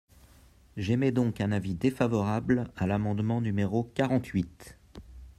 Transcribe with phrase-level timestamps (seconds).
[0.77, 4.75] J’émets donc un avis défavorable à l’amendement numéro quarante-huit.